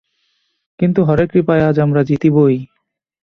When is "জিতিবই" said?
2.03-2.57